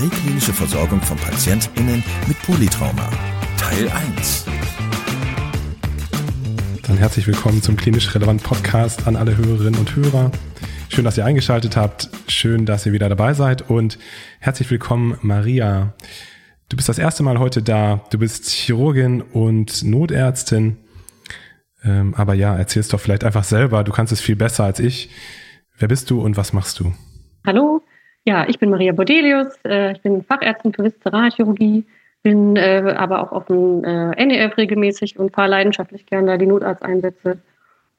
[0.00, 3.06] präklinische Versorgung von PatientInnen mit Polytrauma.
[3.58, 3.86] Teil
[4.16, 4.46] 1.
[6.86, 10.32] Dann herzlich willkommen zum Klinisch Relevant Podcast an alle Hörerinnen und Hörer.
[10.88, 12.08] Schön, dass ihr eingeschaltet habt.
[12.28, 13.68] Schön, dass ihr wieder dabei seid.
[13.68, 13.98] Und
[14.38, 15.92] herzlich willkommen, Maria.
[16.70, 18.02] Du bist das erste Mal heute da.
[18.08, 20.78] Du bist Chirurgin und Notärztin.
[21.84, 23.84] Ähm, aber ja, erzähl's doch vielleicht einfach selber.
[23.84, 25.10] Du kannst es viel besser als ich.
[25.76, 26.94] Wer bist du und was machst du?
[27.44, 27.82] Hallo,
[28.24, 29.56] ja, ich bin Maria Bordelius.
[29.64, 31.84] Äh, ich bin Fachärztin für Viszeralchirurgie,
[32.22, 37.38] bin äh, aber auch auf dem äh, NEF regelmäßig und fahre leidenschaftlich gerne die Notarzteinsätze.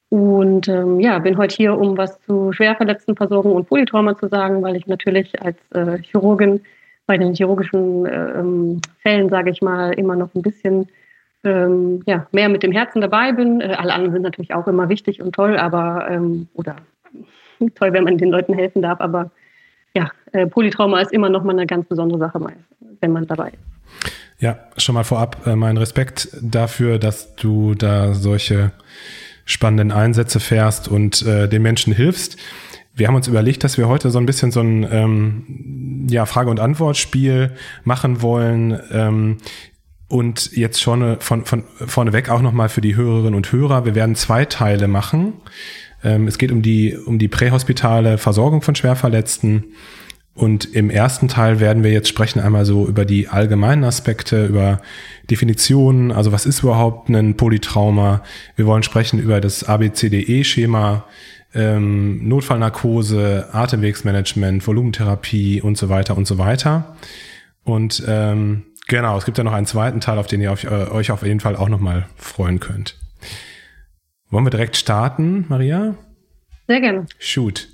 [0.10, 4.76] Und ähm, ja, bin heute hier, um was zu Schwerverletztenversorgung und Polytrauma zu sagen, weil
[4.76, 6.62] ich natürlich als äh, Chirurgin
[7.08, 10.88] bei den chirurgischen äh, ähm, Fällen, sage ich mal, immer noch ein bisschen
[11.44, 13.62] ähm, ja, mehr mit dem Herzen dabei bin.
[13.62, 16.76] Äh, alle anderen sind natürlich auch immer wichtig und toll, aber ähm, oder
[17.76, 19.32] toll, wenn man den Leuten helfen darf, aber
[19.96, 22.40] ja, äh, Polytrauma ist immer noch mal eine ganz besondere Sache,
[23.00, 23.60] wenn man dabei ist.
[24.40, 28.72] Ja, schon mal vorab äh, mein Respekt dafür, dass du da solche
[29.46, 32.38] spannenden Einsätze fährst und äh, den Menschen hilfst.
[32.94, 36.50] Wir haben uns überlegt, dass wir heute so ein bisschen so ein ähm, ja, Frage-
[36.50, 37.52] und Antwortspiel
[37.84, 38.80] machen wollen.
[38.92, 39.38] Ähm,
[40.08, 43.86] und jetzt schon von, von vorneweg auch nochmal für die Hörerinnen und Hörer.
[43.86, 45.34] Wir werden zwei Teile machen.
[46.04, 49.66] Ähm, es geht um die, um die prähospitale Versorgung von Schwerverletzten.
[50.34, 54.82] Und im ersten Teil werden wir jetzt sprechen einmal so über die allgemeinen Aspekte, über
[55.30, 58.24] Definitionen, also was ist überhaupt ein Polytrauma.
[58.56, 61.04] Wir wollen sprechen über das ABCDE-Schema,
[61.54, 66.96] ähm, Notfallnarkose, Atemwegsmanagement, Volumentherapie und so weiter und so weiter.
[67.66, 70.90] Und ähm, genau, es gibt ja noch einen zweiten Teil, auf den ihr euch, äh,
[70.90, 72.96] euch auf jeden Fall auch nochmal freuen könnt.
[74.32, 75.96] Wollen wir direkt starten, Maria?
[76.68, 77.06] Sehr gerne.
[77.20, 77.68] Shoot.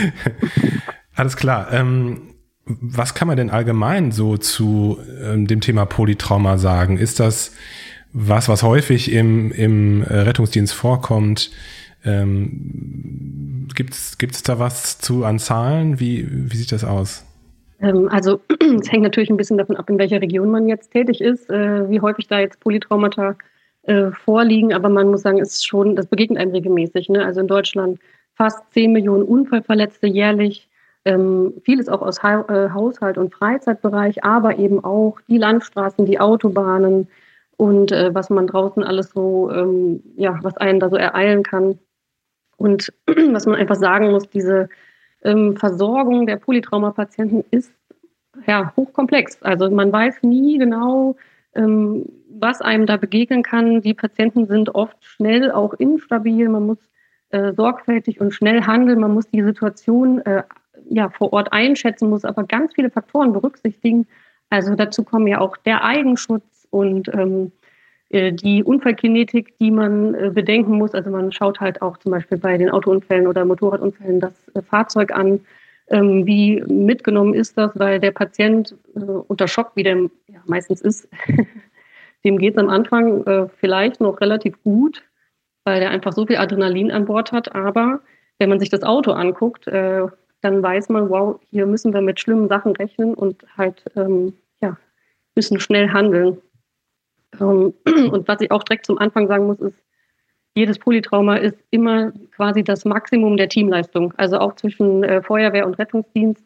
[1.16, 1.72] Alles klar.
[1.72, 6.96] Ähm, was kann man denn allgemein so zu ähm, dem Thema Polytrauma sagen?
[6.96, 7.54] Ist das
[8.12, 11.50] was, was häufig im, im äh, Rettungsdienst vorkommt?
[12.04, 15.98] Ähm, Gibt es da was zu an Zahlen?
[15.98, 17.26] Wie, wie sieht das aus?
[17.80, 18.40] Ähm, also
[18.80, 21.90] es hängt natürlich ein bisschen davon ab, in welcher Region man jetzt tätig ist, äh,
[21.90, 23.36] wie häufig da jetzt Polytraumata
[23.86, 27.08] äh, vorliegen, aber man muss sagen, ist schon, das begegnet einem regelmäßig.
[27.08, 27.24] Ne?
[27.24, 27.98] Also in Deutschland
[28.34, 30.68] fast 10 Millionen Unfallverletzte jährlich,
[31.04, 36.18] ähm, vieles auch aus ha äh, Haushalt- und Freizeitbereich, aber eben auch die Landstraßen, die
[36.18, 37.08] Autobahnen
[37.56, 41.78] und äh, was man draußen alles so, ähm, ja, was einen da so ereilen kann.
[42.56, 44.68] Und was man einfach sagen muss, diese
[45.22, 47.72] ähm, Versorgung der Polytraumapatienten ist
[48.46, 49.42] ja hochkomplex.
[49.42, 51.16] Also man weiß nie genau,
[51.56, 53.80] was einem da begegnen kann.
[53.80, 56.48] Die Patienten sind oft schnell auch instabil.
[56.48, 56.78] Man muss
[57.30, 59.00] äh, sorgfältig und schnell handeln.
[59.00, 60.42] Man muss die Situation äh,
[60.88, 64.06] ja, vor Ort einschätzen, muss aber ganz viele Faktoren berücksichtigen.
[64.50, 67.52] Also dazu kommen ja auch der Eigenschutz und ähm,
[68.10, 70.94] äh, die Unfallkinetik, die man äh, bedenken muss.
[70.94, 75.12] Also man schaut halt auch zum Beispiel bei den Autounfällen oder Motorradunfällen das äh, Fahrzeug
[75.12, 75.40] an.
[75.88, 79.96] Ähm, wie mitgenommen ist das, weil der Patient äh, unter Schock, wie der
[80.28, 81.08] ja, meistens ist,
[82.24, 85.04] dem geht es am Anfang äh, vielleicht noch relativ gut,
[85.64, 87.54] weil der einfach so viel Adrenalin an Bord hat.
[87.54, 88.00] Aber
[88.38, 90.06] wenn man sich das Auto anguckt, äh,
[90.40, 94.76] dann weiß man, wow, hier müssen wir mit schlimmen Sachen rechnen und halt ähm, ja,
[95.34, 96.38] müssen schnell handeln.
[97.40, 97.74] Ähm,
[98.10, 99.83] und was ich auch direkt zum Anfang sagen muss, ist,
[100.54, 105.78] jedes Polytrauma ist immer quasi das Maximum der Teamleistung, also auch zwischen äh, Feuerwehr und
[105.78, 106.44] Rettungsdienst.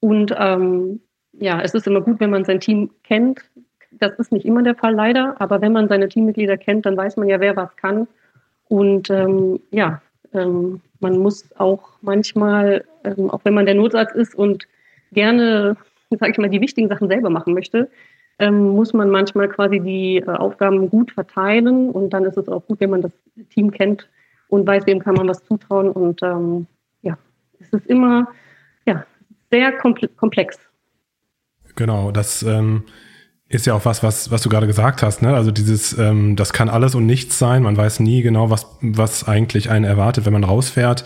[0.00, 1.00] Und ähm,
[1.32, 3.40] ja, es ist immer gut, wenn man sein Team kennt,
[3.92, 7.16] das ist nicht immer der Fall leider, aber wenn man seine Teammitglieder kennt, dann weiß
[7.16, 8.08] man ja, wer was kann.
[8.68, 10.02] Und ähm, ja,
[10.34, 14.66] ähm, man muss auch manchmal, ähm, auch wenn man der Notarzt ist und
[15.12, 15.76] gerne,
[16.10, 17.88] sage ich mal, die wichtigen Sachen selber machen möchte,
[18.38, 21.90] ähm, muss man manchmal quasi die äh, Aufgaben gut verteilen.
[21.90, 23.12] Und dann ist es auch gut, wenn man das
[23.50, 24.08] Team kennt
[24.48, 25.90] und weiß, wem kann man was zutrauen.
[25.90, 26.66] Und ähm,
[27.02, 27.16] ja,
[27.58, 28.28] es ist immer
[28.86, 29.04] ja,
[29.50, 30.58] sehr komplex.
[31.74, 32.84] Genau, das ähm,
[33.48, 35.34] ist ja auch was, was, was du gerade gesagt hast, ne?
[35.34, 37.62] Also dieses, ähm, das kann alles und nichts sein.
[37.62, 41.04] Man weiß nie genau, was, was eigentlich einen erwartet, wenn man rausfährt.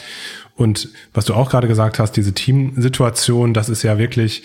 [0.56, 4.44] Und was du auch gerade gesagt hast, diese Teamsituation, das ist ja wirklich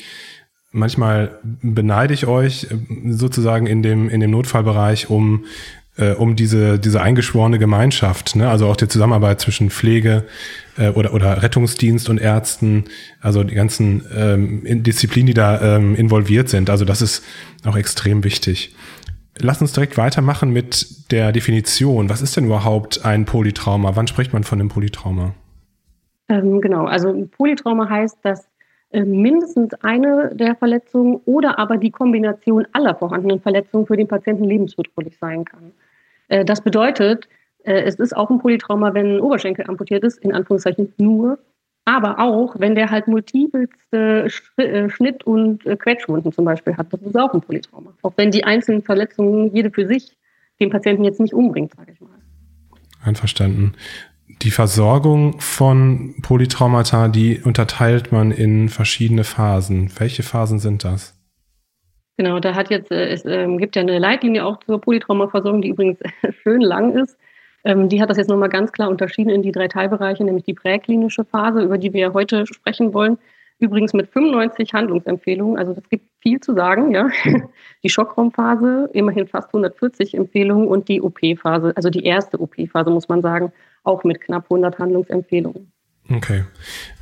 [0.75, 2.77] manchmal beneide ich euch äh,
[3.12, 5.45] sozusagen in dem, in dem Notfallbereich um,
[5.98, 8.50] äh, um diese, diese eingeschworene Gemeinschaft, ne?
[8.50, 10.25] also auch die Zusammenarbeit zwischen Pflege
[10.77, 12.86] äh, oder, oder Rettungsdienst und Ärzten,
[13.22, 16.69] also die ganzen ähm, Disziplinen, die da ähm, involviert sind.
[16.69, 17.24] Also das ist
[17.63, 18.75] auch extrem wichtig.
[19.38, 22.10] Lass uns direkt weitermachen mit der Definition.
[22.10, 23.95] Was ist denn überhaupt ein Polytrauma?
[23.95, 25.33] Wann spricht man von einem Polytrauma?
[26.30, 28.48] Ähm, genau, also Polytrauma heißt, dass
[29.03, 35.18] mindestens eine der Verletzungen oder aber die Kombination aller vorhandenen Verletzungen für den Patienten lebensbedrohlich
[35.18, 35.71] sein kann.
[36.27, 37.27] Äh, das bedeutet,
[37.63, 41.39] äh, es ist auch ein Polytrauma, wenn ein Oberschenkel amputiert ist, in Anführungszeichen nur,
[41.86, 46.91] aber auch, wenn der halt multipelste äh, Schnitt- und Quetschwunden zum Beispiel hat.
[46.91, 47.94] Das ist auch ein Polytrauma.
[48.01, 50.18] Auch wenn die einzelnen Verletzungen jede für sich
[50.59, 52.09] den Patienten jetzt nicht umbringt, sage ich mal.
[53.03, 53.74] Einverstanden.
[54.45, 59.89] Die Versorgung von Polytraumata, die unterteilt man in verschiedene Phasen.
[59.97, 61.19] Welche Phasen sind das?
[62.15, 65.69] Genau, da hat jetzt, äh, es äh, gibt ja eine Leitlinie auch zur Polytraumaversorgung, die
[65.69, 65.97] übrigens
[66.44, 67.18] schön lang ist.
[67.63, 70.53] Ähm, die hat das jetzt nochmal ganz klar unterschieden in die drei Teilbereiche, nämlich die
[70.53, 73.18] präklinische Phase, über die wir heute sprechen wollen.
[73.57, 77.09] Übrigens mit 95 Handlungsempfehlungen, also das gibt viel zu sagen, ja.
[77.83, 83.21] Die Schockraumphase, immerhin fast 140 Empfehlungen und die OP-Phase, also die erste OP-Phase, muss man
[83.24, 83.51] sagen,
[83.86, 85.72] auch mit knapp 100 Handlungsempfehlungen.
[86.14, 86.44] Okay.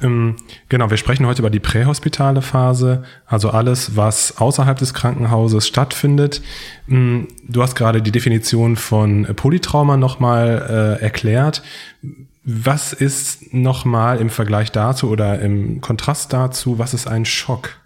[0.01, 0.37] Ähm,
[0.69, 6.41] genau, wir sprechen heute über die prähospitale Phase, also alles, was außerhalb des Krankenhauses stattfindet.
[6.89, 11.63] Ähm, du hast gerade die Definition von Polytrauma nochmal äh, erklärt.
[12.45, 17.77] Was ist nochmal im Vergleich dazu oder im Kontrast dazu, was ist ein Schock?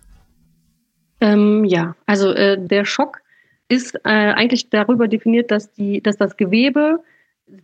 [1.20, 3.22] Ähm, ja, also äh, der Schock
[3.70, 7.00] ist äh, eigentlich darüber definiert, dass, die, dass das Gewebe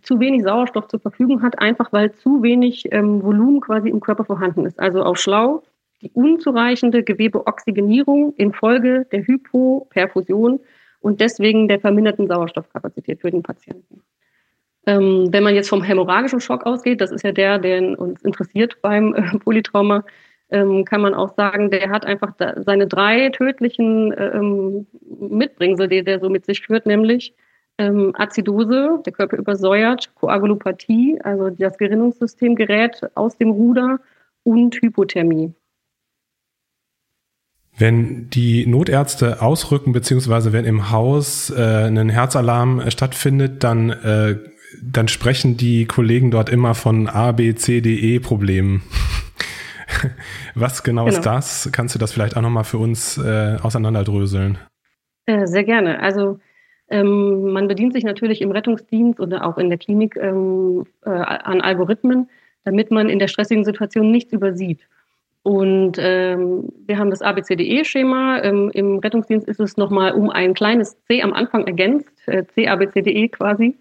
[0.02, 4.26] zu wenig Sauerstoff zur Verfügung hat, einfach weil zu wenig ähm, Volumen quasi im Körper
[4.26, 4.80] vorhanden ist.
[4.80, 5.64] Also auf Schlau
[6.02, 10.60] die unzureichende Gewebeoxygenierung infolge der Hypoperfusion
[11.00, 14.02] und deswegen der verminderten Sauerstoffkapazität für den Patienten.
[14.86, 18.82] Ähm, wenn man jetzt vom hämorrhagischen Schock ausgeht, das ist ja der, der uns interessiert
[18.82, 20.04] beim äh, Polytrauma,
[20.50, 24.88] ähm, kann man auch sagen, der hat einfach seine drei tödlichen ähm,
[25.20, 27.34] Mitbringsel, die der so mit sich führt, nämlich
[27.84, 34.00] ähm, Azidose, der Körper übersäuert, Koagulopathie, also das Gerinnungssystem gerät aus dem Ruder
[34.44, 35.54] und Hypothermie.
[37.76, 44.38] Wenn die Notärzte ausrücken, beziehungsweise wenn im Haus äh, ein Herzalarm äh, stattfindet, dann, äh,
[44.82, 48.84] dann sprechen die Kollegen dort immer von A, B, C, D, E Problemen.
[50.56, 51.70] Was genau, genau, ist das?
[51.72, 54.60] Kannst du das vielleicht auch nochmal für uns äh, auseinanderdröseln?
[55.26, 56.00] Äh, sehr gerne.
[56.00, 56.40] Also
[56.90, 61.62] ähm, man bedient sich natürlich im Rettungsdienst oder auch in der Klinik ähm, äh, an
[61.62, 62.30] Algorithmen,
[62.66, 64.82] damit man in der stressigen Situation nichts übersieht.
[65.44, 68.42] Und ähm, wir haben das ABCDE-Schema.
[68.44, 73.28] Ähm, Im Rettungsdienst ist es nochmal um ein kleines C am Anfang ergänzt, äh, CABCDE
[73.28, 73.78] quasi.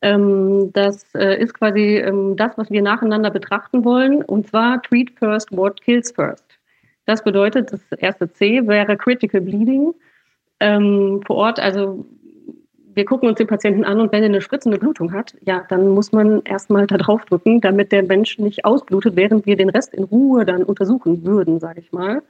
[0.00, 5.10] Ähm, das äh, ist quasi ähm, das, was wir nacheinander betrachten wollen, und zwar Treat
[5.18, 6.58] First, What Kills First.
[7.04, 9.94] Das bedeutet, das erste C wäre Critical Bleeding.
[11.26, 12.06] Vor Ort, also
[12.94, 15.88] wir gucken uns den Patienten an und wenn er eine spritzende Blutung hat, ja, dann
[15.88, 19.94] muss man erstmal da drauf drücken, damit der Mensch nicht ausblutet, während wir den Rest
[19.94, 22.22] in Ruhe dann untersuchen würden, sage ich mal.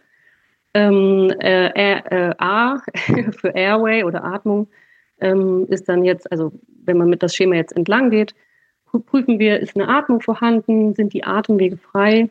[0.75, 2.79] Ähm, äh, äh, A
[3.37, 4.69] für Airway oder Atmung
[5.21, 6.53] ähm, ist dann jetzt, also
[6.85, 8.35] wenn man mit das Schema jetzt entlang geht,
[9.07, 12.29] prüfen wir, ist eine Atmung vorhanden, sind die Atemwege frei.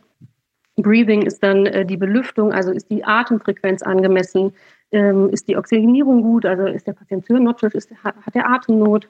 [0.78, 4.54] Breathing ist dann äh, die Belüftung, also ist die Atemfrequenz angemessen,
[4.92, 7.26] ähm, ist die Oxygenierung gut, also ist der Patient
[7.74, 9.08] ist, hat, hat er Atemnot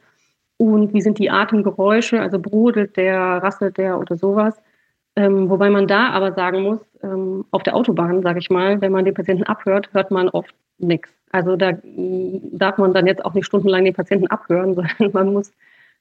[0.57, 4.61] und wie sind die Atemgeräusche, also brodelt der, rasselt der oder sowas.
[5.15, 8.91] Ähm, wobei man da aber sagen muss, ähm, auf der Autobahn, sage ich mal, wenn
[8.91, 11.11] man den Patienten abhört, hört man oft nichts.
[11.31, 15.51] Also da darf man dann jetzt auch nicht stundenlang den Patienten abhören, sondern man muss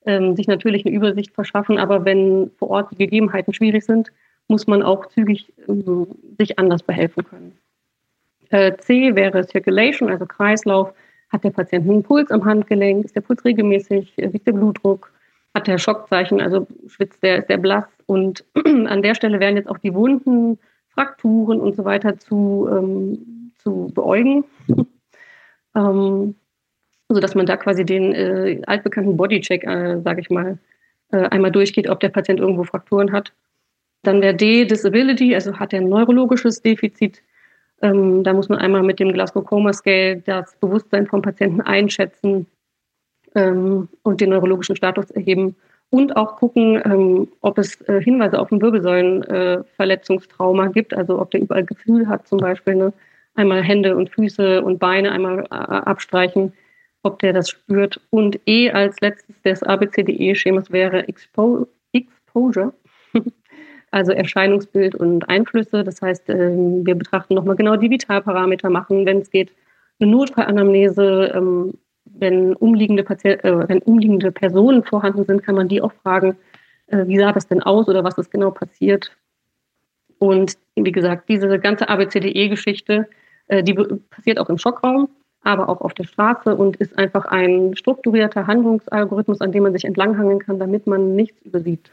[0.05, 1.79] ähm, sich natürlich eine Übersicht verschaffen.
[1.79, 4.13] Aber wenn vor Ort die Gegebenheiten schwierig sind,
[4.49, 6.07] muss man auch zügig ähm,
[6.39, 7.57] sich anders behelfen können.
[8.51, 10.93] Äh, C wäre Circulation, also Kreislauf.
[11.31, 13.05] Hat der Patient einen Puls am Handgelenk?
[13.05, 14.13] Ist der Puls regelmäßig?
[14.17, 15.13] Wie ist der Blutdruck?
[15.55, 16.41] Hat der Schockzeichen?
[16.41, 17.87] Also schwitzt der, ist der blass?
[18.07, 23.53] Und an der Stelle wären jetzt auch die Wunden, Frakturen und so weiter zu, ähm,
[23.59, 24.45] zu beäugen.
[25.77, 26.35] ähm,
[27.09, 30.59] so dass man da quasi den äh, altbekannten Bodycheck, äh, sage ich mal,
[31.13, 33.33] äh, einmal durchgeht, ob der Patient irgendwo Frakturen hat.
[34.03, 37.23] Dann der D, Disability, also hat er ein neurologisches Defizit.
[37.83, 42.47] Ähm, da muss man einmal mit dem Glasgow Coma Scale das Bewusstsein vom Patienten einschätzen
[43.35, 45.57] ähm, und den neurologischen Status erheben
[45.91, 51.31] und auch gucken, ähm, ob es äh, Hinweise auf ein Wirbelsäulenverletzungstrauma äh, gibt, also ob
[51.31, 52.75] der überall Gefühl hat zum Beispiel.
[52.77, 52.93] Ne?
[53.35, 56.53] einmal Hände und Füße und Beine einmal äh, abstreichen,
[57.03, 58.01] ob der das spürt.
[58.11, 62.73] Und E als letztes des ABCDE-Schemas wäre Expo Exposure,
[63.91, 65.85] also Erscheinungsbild und Einflüsse.
[65.85, 69.53] Das heißt, ähm, wir betrachten nochmal genau die Vitalparameter, machen, wenn es geht,
[69.99, 71.33] eine Notfallanamnese.
[71.35, 76.37] Ähm, wenn umliegende, äh, wenn umliegende Personen vorhanden sind, kann man die auch fragen,
[76.89, 79.17] äh, wie sah das denn aus oder was ist genau passiert.
[80.19, 83.09] Und wie gesagt, diese ganze ABCDE-Geschichte,
[83.49, 85.09] äh, die passiert auch im Schockraum,
[85.43, 89.85] aber auch auf der Straße und ist einfach ein strukturierter Handlungsalgorithmus, an dem man sich
[89.85, 91.91] entlanghangeln kann, damit man nichts übersieht.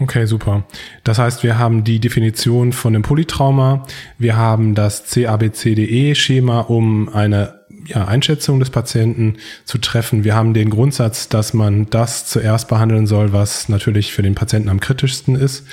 [0.00, 0.64] Okay, super.
[1.02, 3.84] Das heißt, wir haben die Definition von dem Polytrauma,
[4.16, 10.22] wir haben das CABCDE-Schema, um eine ja, Einschätzung des Patienten zu treffen.
[10.22, 14.68] Wir haben den Grundsatz, dass man das zuerst behandeln soll, was natürlich für den Patienten
[14.68, 15.66] am kritischsten ist.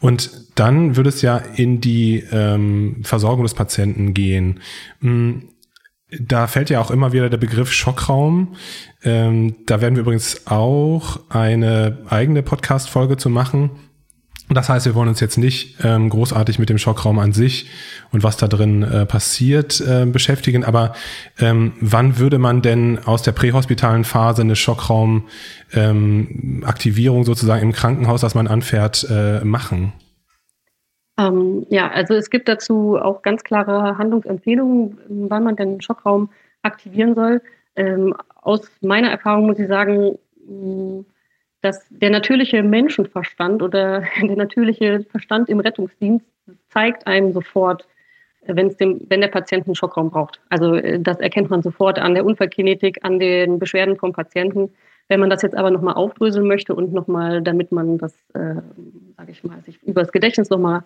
[0.00, 4.60] Und dann würde es ja in die ähm, Versorgung des Patienten gehen.
[5.00, 5.48] Hm,
[6.10, 8.54] da fällt ja auch immer wieder der Begriff Schockraum.
[9.02, 13.70] Ähm, da werden wir übrigens auch eine eigene Podcast-Folge zu machen.
[14.50, 17.68] Das heißt, wir wollen uns jetzt nicht ähm, großartig mit dem Schockraum an sich
[18.12, 20.94] und was da drin äh, passiert äh, beschäftigen, aber
[21.38, 28.22] ähm, wann würde man denn aus der prähospitalen Phase eine Schockraumaktivierung ähm, sozusagen im Krankenhaus,
[28.22, 29.92] das man anfährt, äh, machen?
[31.18, 34.98] Ähm, ja, also es gibt dazu auch ganz klare Handlungsempfehlungen,
[35.28, 36.30] wann man den Schockraum
[36.62, 37.42] aktivieren soll.
[37.76, 40.18] Ähm, aus meiner Erfahrung muss ich sagen,
[41.60, 46.24] dass der natürliche Menschenverstand oder der natürliche Verstand im Rettungsdienst
[46.70, 47.86] zeigt einem sofort,
[48.46, 50.40] wenn, es dem, wenn der Patient einen Schockraum braucht.
[50.48, 54.70] Also äh, das erkennt man sofort an der Unfallkinetik, an den Beschwerden vom Patienten.
[55.08, 58.56] Wenn man das jetzt aber nochmal aufdröseln möchte und nochmal, damit man das, äh,
[59.16, 60.84] sage ich mal, sich über das Gedächtnis nochmal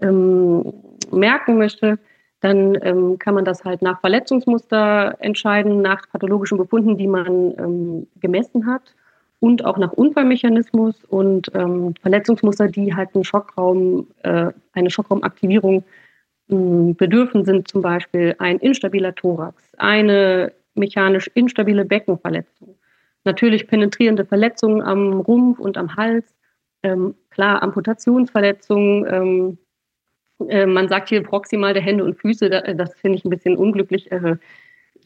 [0.00, 0.72] ähm,
[1.10, 1.98] merken möchte,
[2.40, 8.06] dann ähm, kann man das halt nach Verletzungsmuster entscheiden, nach pathologischen Befunden, die man ähm,
[8.20, 8.94] gemessen hat
[9.40, 15.84] und auch nach Unfallmechanismus und ähm, Verletzungsmuster, die halt einen Schockraum, äh, eine Schockraumaktivierung
[16.48, 22.76] äh, bedürfen, sind zum Beispiel ein instabiler Thorax, eine mechanisch instabile Beckenverletzung,
[23.24, 26.34] natürlich penetrierende Verletzungen am Rumpf und am Hals,
[26.82, 29.58] ähm, klar Amputationsverletzungen, ähm,
[30.48, 34.10] äh, man sagt hier proximal der Hände und Füße, das finde ich ein bisschen unglücklich.
[34.10, 34.36] Äh,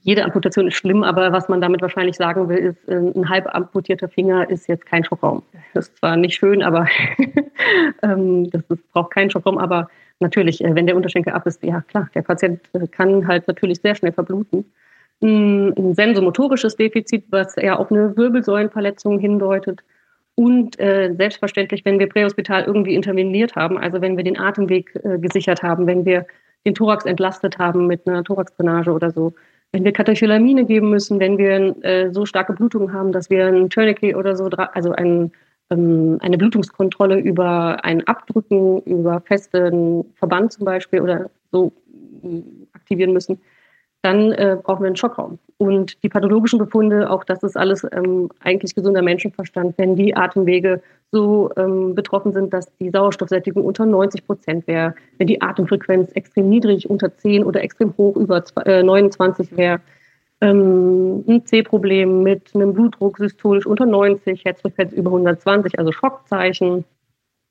[0.02, 3.52] jede Amputation ist schlimm, aber was man damit wahrscheinlich sagen will, ist, äh, ein halb
[3.54, 5.42] amputierter Finger ist jetzt kein Schockraum.
[5.72, 6.86] Das ist zwar nicht schön, aber
[8.02, 9.88] ähm, das ist, braucht keinen Schockraum, aber
[10.20, 12.60] natürlich, wenn der Unterschenkel ab ist, ja klar, der Patient
[12.92, 14.64] kann halt natürlich sehr schnell verbluten.
[15.22, 19.82] Ein sensomotorisches Defizit, was ja auf eine Wirbelsäulenverletzung hindeutet,
[20.36, 25.18] und äh, selbstverständlich, wenn wir prähospital irgendwie interveniert haben, also wenn wir den Atemweg äh,
[25.18, 26.26] gesichert haben, wenn wir
[26.66, 29.34] den Thorax entlastet haben mit einer Thoraxdrainage oder so,
[29.72, 33.70] wenn wir Katecholamine geben müssen, wenn wir äh, so starke Blutungen haben, dass wir ein
[33.70, 35.32] Tourniquet oder so, also ein,
[35.70, 41.72] ähm, eine Blutungskontrolle über ein Abdrücken, über festen Verband zum Beispiel oder so
[42.22, 43.40] äh, aktivieren müssen,
[44.04, 45.38] dann äh, brauchen wir einen Schockraum.
[45.56, 50.82] Und die pathologischen Befunde, auch das ist alles ähm, eigentlich gesunder Menschenverstand, wenn die Atemwege
[51.10, 56.50] so ähm, betroffen sind, dass die Sauerstoffsättigung unter 90 Prozent wäre, wenn die Atemfrequenz extrem
[56.50, 59.80] niedrig unter 10 oder extrem hoch über äh, 29 wäre,
[60.42, 66.84] ähm, ein C-Problem mit einem Blutdruck systolisch unter 90, Herzfrequenz über 120, also Schockzeichen.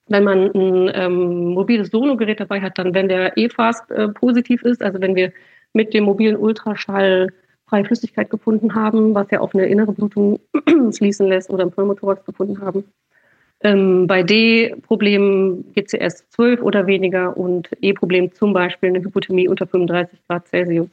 [0.08, 4.84] Wenn man ein ähm, mobiles Sonogerät dabei hat, dann wenn der E-Fast äh, positiv ist,
[4.84, 5.32] also wenn wir
[5.74, 7.30] mit dem mobilen Ultraschall
[7.68, 10.40] freie Flüssigkeit gefunden haben, was ja auf eine innere Blutung
[10.92, 12.86] schließen lässt oder im Pneumothorax gefunden haben.
[13.62, 20.20] Ähm, bei D-Problemen GCS 12 oder weniger und E-Problem zum Beispiel eine Hypothermie unter 35
[20.28, 20.90] Grad Celsius.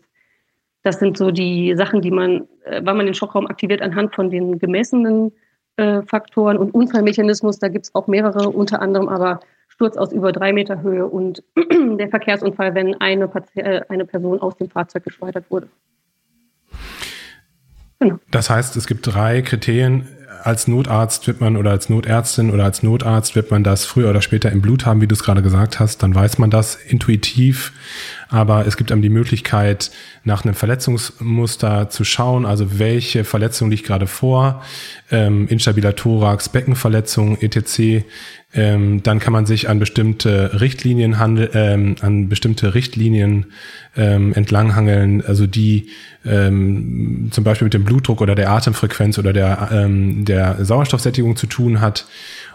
[0.82, 4.30] Das sind so die Sachen, die man, äh, wann man den Schockraum aktiviert, anhand von
[4.30, 5.32] den gemessenen
[5.76, 7.58] äh, Faktoren und Unfallmechanismus.
[7.58, 9.40] Da gibt es auch mehrere, unter anderem aber
[9.80, 11.42] Sturz aus über drei Meter Höhe und
[11.98, 15.68] der Verkehrsunfall, wenn eine, äh, eine Person aus dem Fahrzeug geschleudert wurde.
[17.98, 18.18] Genau.
[18.30, 20.06] Das heißt, es gibt drei Kriterien.
[20.42, 24.22] Als Notarzt wird man oder als Notärztin oder als Notarzt wird man das früher oder
[24.22, 26.02] später im Blut haben, wie du es gerade gesagt hast.
[26.02, 27.72] Dann weiß man das intuitiv.
[28.28, 29.90] Aber es gibt einem die Möglichkeit,
[30.22, 34.62] nach einem Verletzungsmuster zu schauen, also welche Verletzung liegt gerade vor,
[35.10, 38.04] ähm, instabiler Thorax, Beckenverletzung, etc.
[38.52, 43.46] Ähm, dann kann man sich an bestimmte Richtlinien handel, ähm, an bestimmte Richtlinien
[43.96, 45.88] ähm, entlanghangeln, also die
[46.24, 51.46] ähm, zum Beispiel mit dem Blutdruck oder der Atemfrequenz oder der, ähm, der Sauerstoffsättigung zu
[51.46, 52.06] tun hat.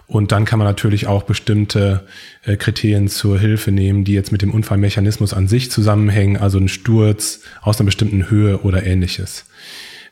[0.08, 2.05] Und dann kann man natürlich auch bestimmte
[2.44, 6.67] äh, Kriterien zur Hilfe nehmen, die jetzt mit dem Unfallmechanismus an sich zusammenhängen, also ein
[6.67, 9.46] Sturz aus einer bestimmten Höhe oder ähnliches.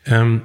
[0.06, 0.42] Ähm,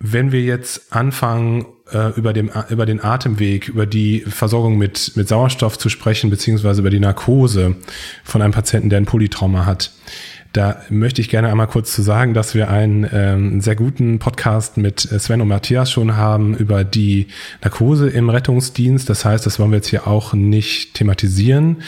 [0.00, 5.28] wenn wir jetzt anfangen, äh, über, dem, über den Atemweg, über die Versorgung mit, mit
[5.28, 7.76] Sauerstoff zu sprechen, beziehungsweise über die Narkose
[8.24, 9.92] von einem Patienten, der ein Polytrauma hat,
[10.52, 14.76] da möchte ich gerne einmal kurz zu sagen, dass wir einen ähm, sehr guten Podcast
[14.78, 17.26] mit Sven und Matthias schon haben über die
[17.62, 19.08] Narkose im Rettungsdienst.
[19.10, 21.82] Das heißt, das wollen wir jetzt hier auch nicht thematisieren,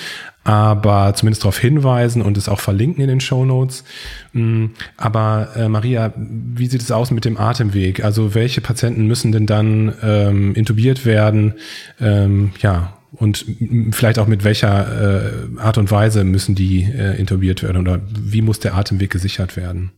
[0.44, 3.84] aber zumindest darauf hinweisen und es auch verlinken in den Show Notes.
[4.32, 4.66] Mm,
[4.98, 8.04] aber äh, Maria, wie sieht es aus mit dem Atemweg?
[8.04, 11.54] Also welche Patienten müssen denn dann ähm, intubiert werden?
[11.98, 13.44] Ähm, ja, und
[13.92, 18.42] vielleicht auch mit welcher äh, Art und Weise müssen die äh, intubiert werden oder wie
[18.42, 19.92] muss der Atemweg gesichert werden?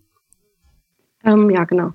[1.25, 1.92] Ähm, ja, genau.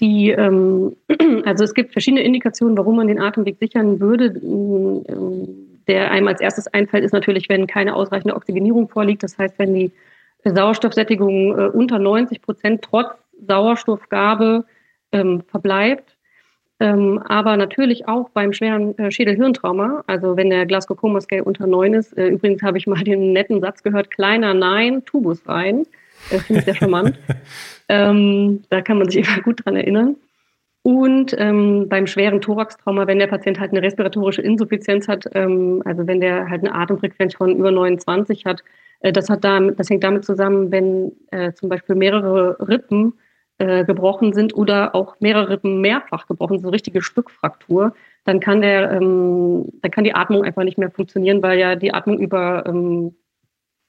[0.00, 0.96] Die, ähm,
[1.44, 4.26] also es gibt verschiedene Indikationen, warum man den Atemweg sichern würde.
[4.26, 9.22] Ähm, der einem als erstes einfällt, ist natürlich, wenn keine ausreichende Oxygenierung vorliegt.
[9.22, 9.90] Das heißt, wenn die
[10.44, 13.08] Sauerstoffsättigung äh, unter 90 Prozent trotz
[13.46, 14.64] Sauerstoffgabe
[15.12, 16.16] ähm, verbleibt.
[16.80, 21.66] Ähm, aber natürlich auch beim schweren äh, Schädel-Hirntrauma, also wenn der Glasgow Coma Scale unter
[21.66, 22.16] 9 ist.
[22.16, 25.84] Äh, übrigens habe ich mal den netten Satz gehört, kleiner Nein, Tubus rein.
[26.30, 27.18] Das finde ich sehr charmant.
[27.88, 30.16] ähm, da kann man sich immer gut dran erinnern.
[30.82, 36.06] Und ähm, beim schweren Thoraxtrauma, wenn der Patient halt eine respiratorische Insuffizienz hat, ähm, also
[36.06, 38.62] wenn der halt eine Atemfrequenz von über 29 hat,
[39.00, 43.12] äh, das, hat damit, das hängt damit zusammen, wenn äh, zum Beispiel mehrere Rippen
[43.60, 47.92] äh, gebrochen sind oder auch mehrere Rippen mehrfach gebrochen, so eine richtige Stückfraktur,
[48.24, 51.92] dann kann der, ähm, dann kann die Atmung einfach nicht mehr funktionieren, weil ja die
[51.92, 53.14] Atmung über, ähm,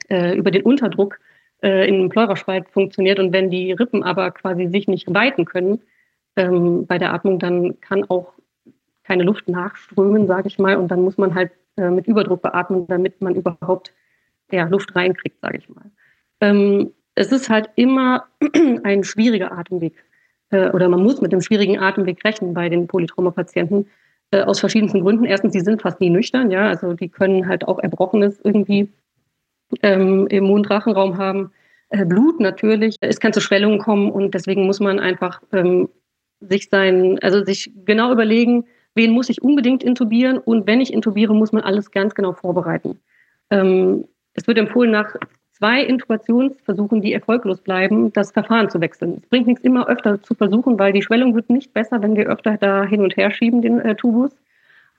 [0.10, 1.20] äh, über den Unterdruck
[1.64, 5.82] äh, in dem Pleuraspalt funktioniert und wenn die Rippen aber quasi sich nicht weiten können,
[6.36, 8.34] ähm, bei der Atmung, dann kann auch
[9.04, 12.88] keine Luft nachströmen, sage ich mal, und dann muss man halt äh, mit Überdruck beatmen,
[12.88, 13.94] damit man überhaupt
[14.52, 15.92] ja, Luft reinkriegt, sage ich mal.
[16.42, 18.26] Ähm, es ist halt immer
[18.84, 19.94] ein schwieriger Atemweg
[20.50, 23.88] äh, oder man muss mit einem schwierigen Atemweg rechnen bei den Polytrauma-Patienten
[24.32, 25.26] äh, aus verschiedensten Gründen.
[25.26, 28.90] Erstens, die sind fast nie nüchtern, ja, also die können halt auch Erbrochenes irgendwie
[29.84, 31.52] ähm, im Mundrachenraum haben.
[31.90, 35.90] Äh, Blut natürlich, es kann zu Schwellungen kommen und deswegen muss man einfach ähm,
[36.40, 41.36] sich sein, also sich genau überlegen, wen muss ich unbedingt intubieren und wenn ich intubiere,
[41.36, 43.00] muss man alles ganz genau vorbereiten.
[43.52, 45.16] Ähm, es wird empfohlen, nach
[45.62, 49.20] zwei Intubationsversuchen, die erfolglos bleiben, das Verfahren zu wechseln.
[49.22, 52.28] Es bringt nichts immer öfter zu versuchen, weil die Schwellung wird nicht besser, wenn wir
[52.28, 54.32] öfter da hin und her schieben, den äh, Tubus.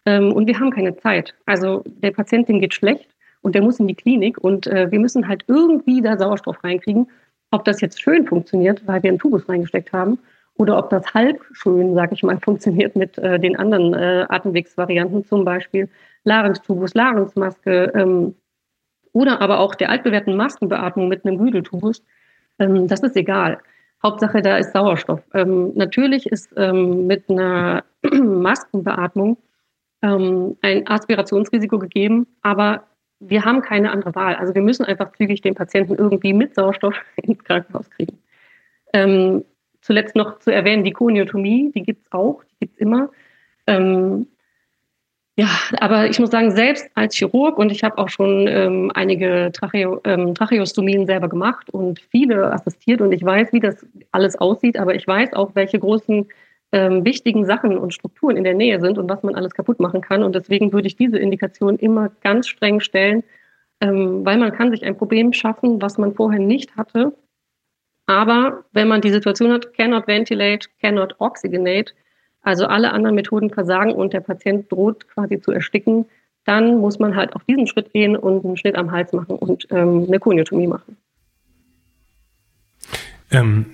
[0.07, 1.35] Ähm, und wir haben keine Zeit.
[1.47, 3.09] Also der Patient, dem geht schlecht
[3.41, 7.11] und der muss in die Klinik und äh, wir müssen halt irgendwie da Sauerstoff reinkriegen.
[7.51, 10.21] Ob das jetzt schön funktioniert, weil wir einen Tubus reingesteckt haben,
[10.59, 15.25] oder ob das halb schön, sag ich mal, funktioniert mit äh, den anderen äh, Atemwegsvarianten,
[15.25, 15.89] zum Beispiel
[16.23, 18.37] Larynxtubus, Larynxmaske ähm,
[19.13, 22.03] oder aber auch der altbewährten Maskenbeatmung mit einem Güdeltubus.
[22.59, 23.59] Ähm, das ist egal.
[24.03, 25.23] Hauptsache, da ist Sauerstoff.
[25.33, 29.37] Ähm, natürlich ist ähm, mit einer Maskenbeatmung
[30.03, 32.85] ähm, ein Aspirationsrisiko gegeben, aber
[33.21, 34.35] wir haben keine andere Wahl.
[34.35, 38.19] Also wir müssen einfach zügig den Patienten irgendwie mit Sauerstoff ins Krankenhaus kriegen.
[38.93, 39.45] Ähm,
[39.81, 43.11] zuletzt noch zu erwähnen, die Koniotomie, die gibt es auch, die gibt es immer.
[43.67, 44.27] Ähm,
[45.37, 45.49] ja,
[45.81, 50.01] aber ich muss sagen, selbst als Chirurg und ich habe auch schon ähm, einige Tracheo,
[50.05, 54.95] ähm, Tracheostomien selber gemacht und viele assistiert und ich weiß, wie das alles aussieht, aber
[54.95, 56.29] ich weiß auch, welche großen
[56.73, 60.01] ähm, wichtigen Sachen und Strukturen in der Nähe sind und was man alles kaputt machen
[60.01, 60.23] kann.
[60.23, 63.25] Und deswegen würde ich diese Indikation immer ganz streng stellen,
[63.81, 67.13] ähm, weil man kann sich ein Problem schaffen, was man vorher nicht hatte
[68.07, 71.95] aber wenn man die Situation hat, cannot ventilate, cannot oxygenate,
[72.43, 76.07] also alle anderen Methoden versagen und der Patient droht quasi zu ersticken,
[76.45, 79.67] dann muss man halt auf diesen Schritt gehen und einen Schnitt am Hals machen und
[79.71, 80.97] ähm, eine Koniotomie machen.
[83.31, 83.67] Ähm,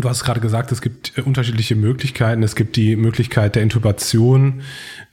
[0.00, 2.42] Du hast gerade gesagt, es gibt äh, unterschiedliche Möglichkeiten.
[2.42, 4.62] Es gibt die Möglichkeit der Intubation,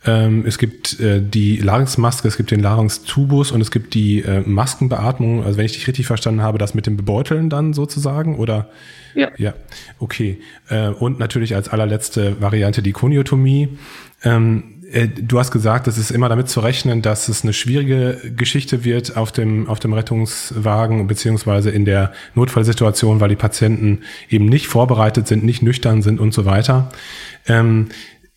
[0.06, 4.42] ähm, es gibt äh, die Larynxmaske, es gibt den Larynxtubus und es gibt die äh,
[4.46, 5.44] Maskenbeatmung.
[5.44, 8.70] Also wenn ich dich richtig verstanden habe, das mit dem Bebeuteln dann sozusagen, oder?
[9.16, 9.32] Ja.
[9.38, 9.54] Ja,
[10.00, 10.40] okay.
[10.70, 13.78] Äh, und natürlich als allerletzte Variante die Koniotomie.
[14.24, 18.20] Ähm, äh, du hast gesagt, es ist immer damit zu rechnen, dass es eine schwierige
[18.36, 24.46] Geschichte wird auf dem, auf dem Rettungswagen beziehungsweise in der Notfallsituation, weil die Patienten eben
[24.46, 26.90] nicht vorbereitet sind, nicht nüchtern sind und so weiter.
[27.48, 27.90] Ähm,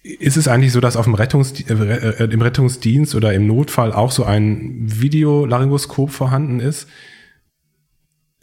[0.02, 3.92] ist es eigentlich so, dass auf dem Rettungs äh, äh, im Rettungsdienst oder im Notfall
[3.92, 6.88] auch so ein Videolaryngoskop vorhanden ist?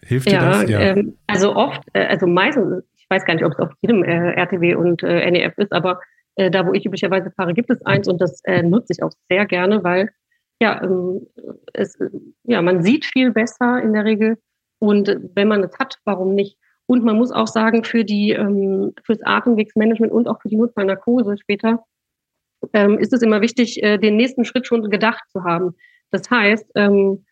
[0.05, 0.69] Hilft ja, dir das?
[0.69, 4.03] Ja, ähm, also oft, äh, also meistens, ich weiß gar nicht, ob es auf jedem
[4.03, 5.99] äh, RTW und äh, NEF ist, aber
[6.37, 9.11] Äh, da, wo ich üblicherweise fahre, gibt es eins und das äh, nutze ich auch
[9.29, 10.09] sehr gerne, weil
[10.59, 11.27] ja, ähm,
[11.73, 11.97] es,
[12.43, 14.37] ja, man sieht viel besser in der Regel.
[14.79, 16.57] Und wenn man es hat, warum nicht?
[16.85, 21.37] Und man muss auch sagen, für die, ähm, fürs Atemwegsmanagement und auch für die Notfallnarkose
[21.37, 21.83] später
[22.73, 25.75] ähm, ist es immer wichtig, äh, den nächsten Schritt schon gedacht zu haben.
[26.11, 27.25] Das heißt, ähm,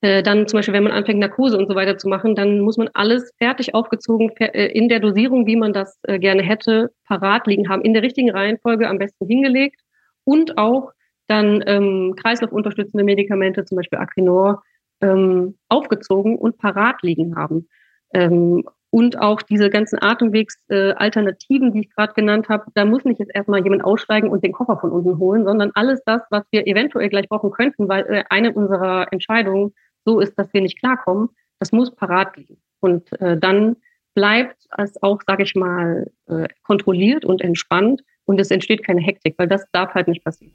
[0.00, 2.76] äh, dann zum Beispiel, wenn man anfängt, Narkose und so weiter zu machen, dann muss
[2.76, 7.46] man alles fertig aufgezogen äh, in der Dosierung, wie man das äh, gerne hätte, parat
[7.46, 9.80] liegen haben, in der richtigen Reihenfolge am besten hingelegt
[10.24, 10.92] und auch
[11.26, 14.62] dann ähm, kreislaufunterstützende Medikamente, zum Beispiel Acrinor,
[15.00, 17.68] ähm, aufgezogen und parat liegen haben.
[18.14, 23.20] Ähm, und auch diese ganzen Atemwegsalternativen, äh, die ich gerade genannt habe, da muss nicht
[23.20, 26.66] jetzt erstmal jemand aussteigen und den Koffer von unten holen, sondern alles das, was wir
[26.66, 29.74] eventuell gleich brauchen könnten, weil äh, eine unserer Entscheidungen
[30.08, 32.56] so ist, dass wir nicht klarkommen, das muss parat liegen.
[32.80, 33.76] Und äh, dann
[34.14, 39.34] bleibt es auch, sage ich mal, äh, kontrolliert und entspannt und es entsteht keine Hektik,
[39.36, 40.54] weil das darf halt nicht passieren.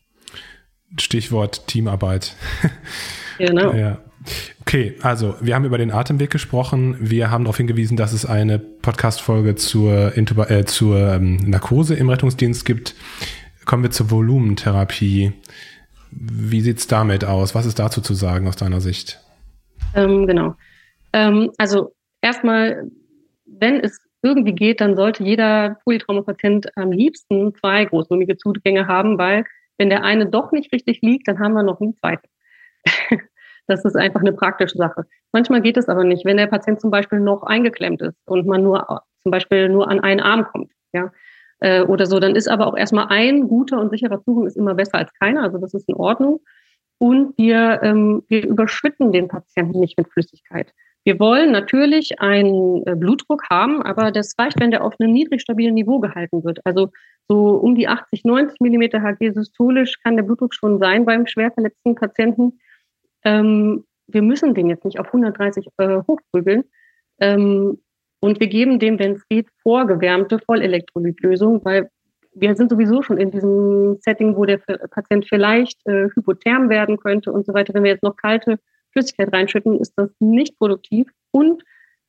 [0.99, 2.35] Stichwort Teamarbeit.
[3.39, 3.73] Genau.
[3.73, 3.97] ja.
[4.61, 6.95] Okay, also wir haben über den Atemweg gesprochen.
[6.99, 12.09] Wir haben darauf hingewiesen, dass es eine Podcast-Folge zur, Intuba äh, zur ähm, Narkose im
[12.09, 12.93] Rettungsdienst gibt.
[13.65, 15.33] Kommen wir zur Volumentherapie.
[16.11, 17.55] Wie sieht es damit aus?
[17.55, 19.19] Was ist dazu zu sagen aus deiner Sicht?
[19.95, 20.55] Ähm, genau.
[21.13, 22.89] Ähm, also erstmal,
[23.45, 29.45] wenn es irgendwie geht, dann sollte jeder Polytraumapatient am liebsten zwei großlumige Zugänge haben, weil
[29.77, 32.27] wenn der eine doch nicht richtig liegt, dann haben wir noch einen zweiten.
[33.67, 35.05] das ist einfach eine praktische Sache.
[35.31, 38.63] Manchmal geht es aber nicht, wenn der Patient zum Beispiel noch eingeklemmt ist und man
[38.63, 41.11] nur zum Beispiel nur an einen Arm kommt, ja,
[41.59, 44.75] äh, oder so, dann ist aber auch erstmal ein guter und sicherer Zugang ist immer
[44.75, 46.41] besser als keiner, also das ist in Ordnung.
[46.99, 50.73] Und wir, ähm, wir überschütten den Patienten nicht mit Flüssigkeit.
[51.05, 55.41] Wir wollen natürlich einen äh, Blutdruck haben, aber das reicht, wenn der auf einem niedrig
[55.41, 56.65] stabilen Niveau gehalten wird.
[56.65, 56.91] Also
[57.27, 61.51] so um die 80, 90 Millimeter Hg systolisch kann der Blutdruck schon sein beim schwer
[61.51, 62.59] verletzten Patienten.
[63.25, 66.63] Ähm, wir müssen den jetzt nicht auf 130 äh, hochprügeln.
[67.19, 67.79] Ähm,
[68.21, 71.89] und wir geben dem, wenn es geht, vorgewärmte Vollelektrolytlösung, weil
[72.35, 77.31] wir sind sowieso schon in diesem Setting, wo der Patient vielleicht äh, hypotherm werden könnte
[77.31, 77.73] und so weiter.
[77.73, 78.59] Wenn wir jetzt noch kalte
[78.91, 81.07] Flüssigkeit reinschütten, ist das nicht produktiv.
[81.31, 81.63] Und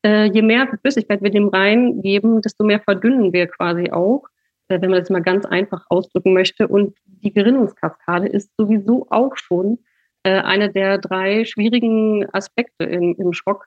[0.05, 4.25] äh, je mehr Flüssigkeit wir dem reingeben, desto mehr verdünnen wir quasi auch,
[4.69, 6.69] äh, wenn man das mal ganz einfach ausdrücken möchte.
[6.69, 9.79] Und die Gerinnungskaskade ist sowieso auch schon
[10.23, 13.67] äh, eine der drei schwierigen Aspekte im, im Schock.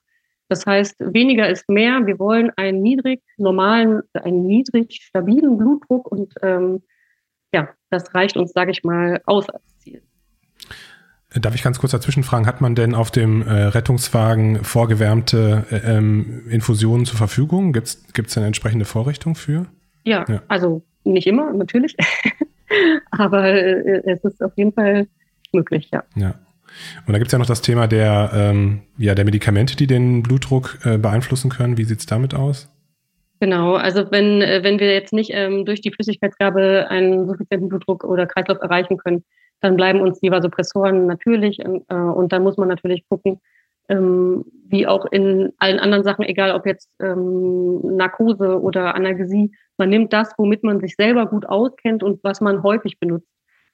[0.50, 2.06] Das heißt, weniger ist mehr.
[2.06, 6.84] Wir wollen einen niedrig normalen, einen niedrig stabilen Blutdruck und ähm,
[7.54, 10.02] ja, das reicht uns, sage ich mal, aus als Ziel.
[11.34, 15.98] Darf ich ganz kurz dazwischen fragen, hat man denn auf dem äh, Rettungswagen vorgewärmte äh,
[15.98, 17.74] ähm, Infusionen zur Verfügung?
[17.74, 19.66] Gibt es eine entsprechende Vorrichtung für?
[20.04, 21.96] Ja, ja, also nicht immer, natürlich.
[23.12, 25.08] Aber äh, es ist auf jeden Fall
[25.52, 26.04] möglich, ja.
[26.16, 26.36] Ja.
[27.06, 30.24] Und da gibt es ja noch das Thema der, ähm, ja, der Medikamente, die den
[30.24, 31.78] Blutdruck äh, beeinflussen können.
[31.78, 32.70] Wie sieht es damit aus?
[33.40, 38.04] Genau, also wenn, äh, wenn wir jetzt nicht ähm, durch die Flüssigkeitsgabe einen suffizienten Blutdruck
[38.04, 39.24] oder Kreislauf erreichen können,
[39.62, 43.40] dann bleiben uns die Vasopressoren natürlich äh, und dann muss man natürlich gucken,
[43.90, 49.90] ähm, wie auch in allen anderen Sachen, egal ob jetzt ähm, Narkose oder Analgesie, man
[49.90, 53.28] nimmt das, womit man sich selber gut auskennt und was man häufig benutzt.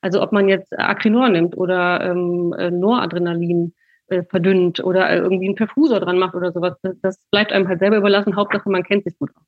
[0.04, 3.74] Also ob man jetzt Acrinor nimmt oder ähm, äh, Noradrenalin
[4.08, 7.70] äh, verdünnt oder äh, irgendwie einen Perfusor dran macht oder sowas, das, das bleibt einem
[7.70, 8.36] halt selber überlassen.
[8.36, 9.48] Hauptsache, man kennt sich gut aus.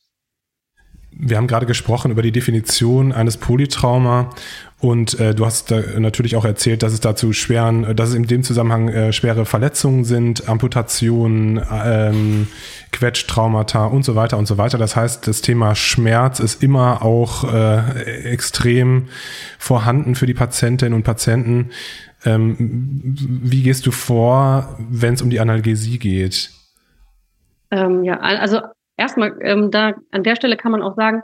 [1.11, 4.29] Wir haben gerade gesprochen über die Definition eines Polytrauma
[4.81, 8.27] und äh, du hast da natürlich auch erzählt, dass es dazu schweren, dass es in
[8.27, 12.47] dem Zusammenhang äh, schwere Verletzungen sind, Amputationen, ähm,
[12.91, 14.77] Quetschtraumata und so weiter und so weiter.
[14.77, 19.07] Das heißt, das Thema Schmerz ist immer auch äh, extrem
[19.57, 21.71] vorhanden für die Patientinnen und Patienten.
[22.25, 26.51] Ähm, wie gehst du vor, wenn es um die Analgesie geht?
[27.71, 28.59] Ähm, ja, also
[28.97, 31.21] erstmal, ähm, da an der Stelle kann man auch sagen,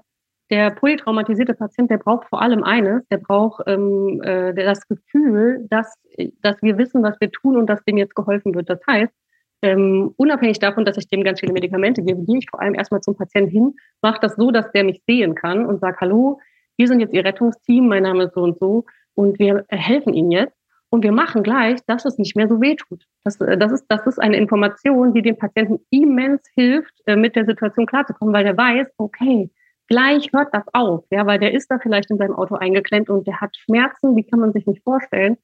[0.52, 5.98] der polytraumatisierte Patient, der braucht vor allem eines, der braucht ähm, äh, das Gefühl, dass,
[6.42, 8.70] dass wir wissen, was wir tun und dass dem jetzt geholfen wird.
[8.70, 9.14] Das heißt,
[9.62, 13.02] ähm, unabhängig davon, dass ich dem ganz viele Medikamente gebe, gehe ich vor allem erstmal
[13.02, 16.40] zum Patienten hin, mache das so, dass der mich sehen kann und sagt, hallo,
[16.78, 20.32] wir sind jetzt Ihr Rettungsteam, mein Name ist so und so und wir helfen Ihnen
[20.32, 20.58] jetzt.
[20.94, 23.06] Und wir machen gleich, dass es nicht mehr so weh tut.
[23.24, 27.38] Das, äh, das, ist, das ist eine Information, die dem Patienten immens hilft, äh, mit
[27.38, 29.50] der Situation klarzukommen, weil der weiß, okay,
[29.92, 33.28] gleich hört das auf, ja, weil der ist da vielleicht in seinem Auto eingeklemmt und
[33.28, 35.38] der hat Schmerzen, die kann man sich nicht vorstellen.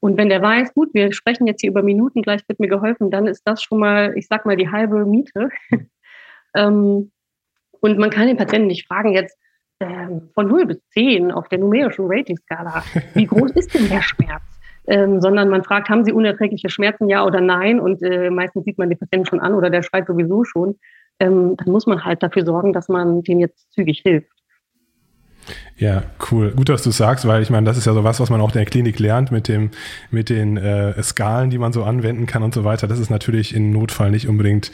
[0.00, 3.10] Und wenn der weiß, gut, wir sprechen jetzt hier über Minuten, gleich wird mir geholfen,
[3.10, 5.48] dann ist das schon mal, ich sag mal, die halbe Miete.
[6.54, 7.12] ähm,
[7.80, 9.38] und man kann den Patienten nicht fragen jetzt,
[9.80, 14.42] ähm, von 0 bis 10 auf der numerischen Rating-Skala, wie groß ist denn der Schmerz?
[14.86, 17.80] Ähm, sondern man fragt, haben Sie unerträgliche Schmerzen, ja oder nein?
[17.80, 20.78] Und äh, meistens sieht man den Patienten schon an oder der schreit sowieso schon.
[21.18, 24.34] Ähm, dann muss man halt dafür sorgen, dass man dem jetzt zügig hilft.
[25.76, 26.52] Ja, cool.
[26.52, 28.50] Gut, dass du sagst, weil ich meine, das ist ja so was, was man auch
[28.50, 29.70] in der Klinik lernt mit dem,
[30.10, 32.86] mit den äh, Skalen, die man so anwenden kann und so weiter.
[32.86, 34.70] Das ist natürlich in Notfall nicht unbedingt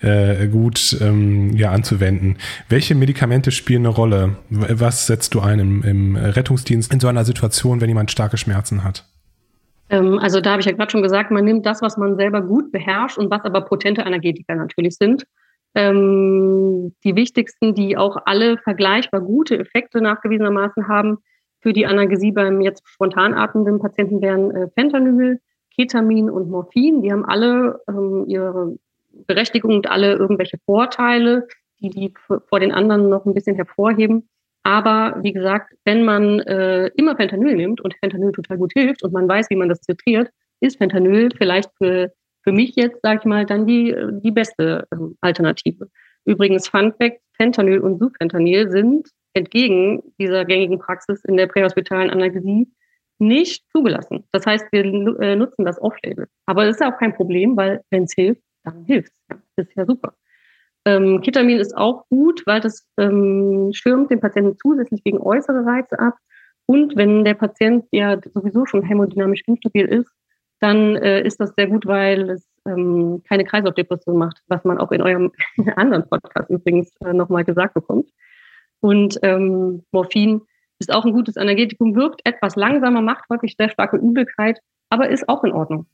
[0.00, 2.38] äh, gut ähm, ja anzuwenden.
[2.68, 4.36] Welche Medikamente spielen eine Rolle?
[4.48, 8.84] Was setzt du ein im, im Rettungsdienst in so einer Situation, wenn jemand starke Schmerzen
[8.84, 9.04] hat?
[9.90, 12.40] Ähm, also da habe ich ja gerade schon gesagt, man nimmt das, was man selber
[12.42, 15.24] gut beherrscht und was aber potente Analgetika natürlich sind.
[15.76, 21.18] Ähm, die wichtigsten, die auch alle vergleichbar gute Effekte nachgewiesenermaßen haben
[21.60, 25.38] für die Analgesie beim jetzt spontan atmenden Patienten wären äh, Fentanyl,
[25.76, 27.02] Ketamin und Morphin.
[27.02, 28.78] Die haben alle ähm, ihre
[29.26, 31.46] Berechtigung und alle irgendwelche Vorteile,
[31.80, 32.14] die die
[32.48, 34.30] vor den anderen noch ein bisschen hervorheben.
[34.62, 39.12] Aber wie gesagt, wenn man äh, immer Fentanyl nimmt und Fentanyl total gut hilft und
[39.12, 42.12] man weiß, wie man das zitriert, ist Fentanyl vielleicht für
[42.46, 45.88] für mich jetzt, sage ich mal, dann die, die beste ähm, Alternative.
[46.24, 52.68] Übrigens, Fun Fact, Fentanyl und Sufentanil sind entgegen dieser gängigen Praxis in der prähospitalen Analgesie
[53.18, 54.24] nicht zugelassen.
[54.32, 54.84] Das heißt, wir
[55.20, 56.28] äh, nutzen das Off-Label.
[56.46, 59.38] Aber das ist ja auch kein Problem, weil wenn es hilft, dann hilft es.
[59.56, 60.14] Das ist ja super.
[60.84, 65.98] Ähm, Ketamin ist auch gut, weil das ähm, schirmt den Patienten zusätzlich gegen äußere Reize
[65.98, 66.14] ab.
[66.66, 70.10] Und wenn der Patient ja sowieso schon hämodynamisch instabil ist,
[70.60, 74.92] dann äh, ist das sehr gut, weil es ähm, keine Kreislaufdepression macht, was man auch
[74.92, 75.32] in eurem
[75.76, 78.10] anderen Podcast übrigens äh, nochmal gesagt bekommt.
[78.80, 80.42] Und ähm, Morphin
[80.78, 85.28] ist auch ein gutes Energetikum, wirkt etwas langsamer, macht häufig sehr starke Übelkeit, aber ist
[85.28, 85.86] auch in Ordnung.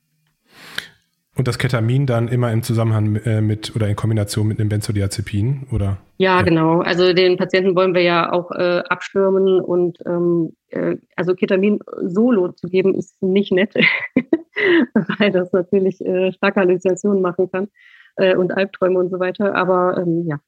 [1.35, 5.67] Und das Ketamin dann immer im Zusammenhang äh, mit oder in Kombination mit einem Benzodiazepin,
[5.73, 5.97] oder?
[6.19, 6.81] Ja, ja, genau.
[6.81, 12.53] Also den Patienten wollen wir ja auch äh, abstürmen und ähm, äh, also Ketamin solo
[12.53, 13.75] zu geben ist nicht nett,
[15.19, 17.69] weil das natürlich äh, starke Halluzinationen machen kann
[18.17, 19.55] äh, und Albträume und so weiter.
[19.55, 20.39] Aber ähm, ja,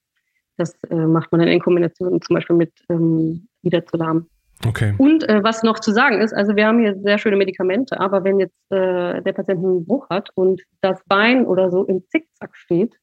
[0.58, 4.26] das äh, macht man dann in Kombination zum Beispiel mit ähm, Wiederzulam.
[4.66, 4.94] Okay.
[4.98, 8.24] Und äh, was noch zu sagen ist, also wir haben hier sehr schöne Medikamente, aber
[8.24, 12.56] wenn jetzt äh, der Patient einen Bruch hat und das Bein oder so im Zickzack
[12.56, 12.94] steht,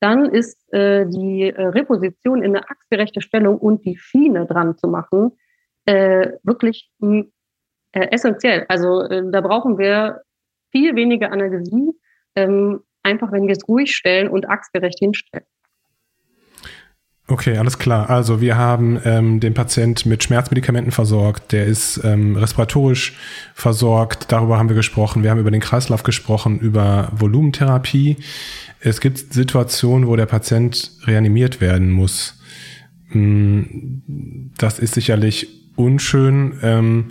[0.00, 4.88] dann ist äh, die äh, Reposition in eine achsgerechte Stellung und die Schiene dran zu
[4.88, 5.32] machen
[5.88, 7.24] äh, wirklich äh,
[7.92, 8.66] essentiell.
[8.68, 10.20] Also äh, da brauchen wir
[10.70, 11.92] viel weniger Analgesie,
[12.34, 15.46] ähm, einfach wenn wir es ruhig stellen und achsgerecht hinstellen.
[17.30, 18.08] Okay, alles klar.
[18.08, 23.18] Also wir haben ähm, den Patient mit Schmerzmedikamenten versorgt, der ist ähm, respiratorisch
[23.52, 25.22] versorgt, darüber haben wir gesprochen.
[25.22, 28.16] Wir haben über den Kreislauf gesprochen, über Volumentherapie.
[28.80, 32.40] Es gibt Situationen, wo der Patient reanimiert werden muss.
[33.10, 36.58] Hm, das ist sicherlich unschön.
[36.62, 37.08] Ähm,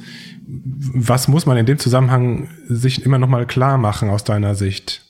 [0.47, 5.06] was muss man in dem Zusammenhang sich immer noch mal klar machen aus deiner Sicht?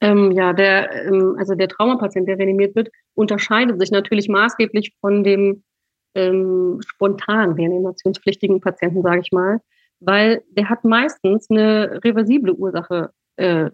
[0.00, 5.24] Ähm, ja, der, ähm, also der Traumapatient, der reanimiert wird, unterscheidet sich natürlich maßgeblich von
[5.24, 5.62] dem
[6.14, 9.60] ähm, spontan reanimationspflichtigen Patienten, sage ich mal,
[10.00, 13.70] weil der hat meistens eine reversible Ursache äh,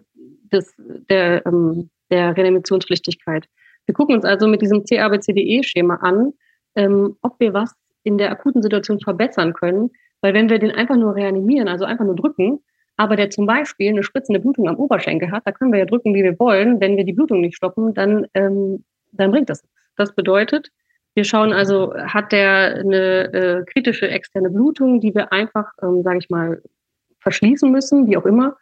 [0.51, 0.73] des,
[1.09, 3.47] der, ähm, der Reanimationspflichtigkeit.
[3.85, 6.33] Wir gucken uns also mit diesem CABCDE-Schema an,
[6.75, 10.95] ähm, ob wir was in der akuten Situation verbessern können, weil wenn wir den einfach
[10.95, 12.59] nur reanimieren, also einfach nur drücken,
[12.97, 16.13] aber der zum Beispiel eine spritzende Blutung am Oberschenkel hat, da können wir ja drücken,
[16.13, 16.79] wie wir wollen.
[16.79, 19.63] Wenn wir die Blutung nicht stoppen, dann, ähm, dann bringt das.
[19.95, 20.71] Das bedeutet,
[21.15, 26.19] wir schauen also, hat der eine äh, kritische externe Blutung, die wir einfach, ähm, sage
[26.19, 26.61] ich mal,
[27.19, 28.57] verschließen müssen, wie auch immer.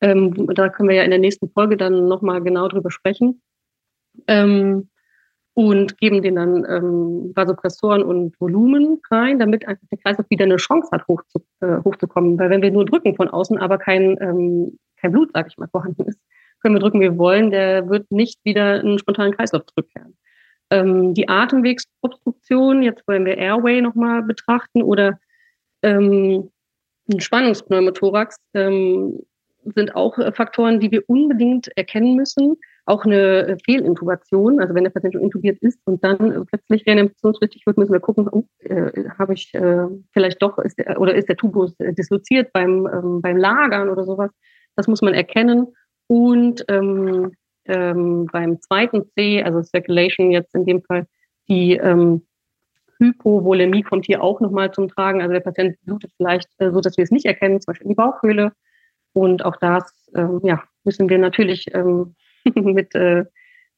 [0.00, 3.42] Ähm, da können wir ja in der nächsten Folge dann nochmal genau drüber sprechen.
[4.26, 4.88] Ähm,
[5.56, 10.56] und geben denen dann ähm, Vasopressoren und Volumen rein, damit einfach der Kreislauf wieder eine
[10.56, 12.38] Chance hat, hoch zu, äh, hochzukommen.
[12.38, 15.68] Weil wenn wir nur drücken von außen, aber kein, ähm, kein Blut, sag ich mal,
[15.68, 16.20] vorhanden ist,
[16.60, 20.18] können wir drücken, wie wir wollen, der wird nicht wieder in einen spontanen Kreislauf zurückkehren.
[20.68, 25.18] Ähm, die Atemwegsobstruktion, jetzt wollen wir Airway nochmal betrachten, oder
[25.80, 26.50] ähm,
[27.10, 29.20] ein Spannungspneumothorax, ähm,
[29.74, 34.84] sind auch äh, Faktoren, die wir unbedingt erkennen müssen auch eine äh, Fehlintubation, also wenn
[34.84, 38.44] der Patient schon intubiert ist und dann äh, plötzlich reanimationspflichtig wird, müssen wir gucken, oh,
[38.60, 42.86] äh, habe ich äh, vielleicht doch, ist der, oder ist der Tubus äh, disloziert beim,
[42.86, 44.30] ähm, beim Lagern oder sowas.
[44.76, 45.74] Das muss man erkennen.
[46.06, 47.32] Und ähm,
[47.64, 51.06] ähm, beim zweiten C, also Circulation jetzt in dem Fall,
[51.48, 52.24] die ähm,
[52.98, 55.20] Hypovolemie kommt hier auch nochmal zum Tragen.
[55.20, 57.90] Also der Patient blutet vielleicht äh, so, dass wir es nicht erkennen, zum Beispiel in
[57.90, 58.52] die Bauchhöhle.
[59.12, 62.14] Und auch das ähm, ja, müssen wir natürlich ähm,
[62.54, 63.24] mit äh,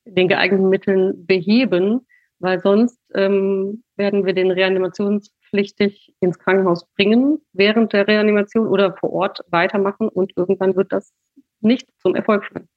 [0.04, 2.06] den geeigneten Mitteln beheben.
[2.40, 9.12] weil sonst ähm, werden wir den reanimationspflichtig ins Krankenhaus bringen während der Reanimation oder vor
[9.12, 11.12] Ort weitermachen und irgendwann wird das
[11.60, 12.68] nicht zum Erfolg führen,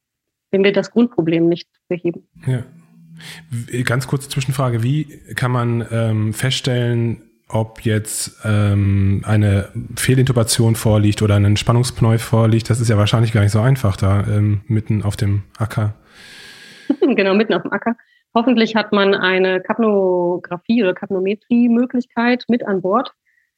[0.50, 2.28] wenn wir das Grundproblem nicht beheben.
[2.48, 2.64] Ja.
[3.84, 11.36] Ganz kurze Zwischenfrage, wie kann man ähm, feststellen, ob jetzt ähm, eine Fehlintubation vorliegt oder
[11.36, 15.16] ein Spannungspneu vorliegt, das ist ja wahrscheinlich gar nicht so einfach da ähm, mitten auf
[15.16, 15.94] dem Acker.
[17.02, 17.96] genau, mitten auf dem Acker.
[18.34, 23.14] Hoffentlich hat man eine Kapnographie oder Kapnometrie-Möglichkeit mit an Bord.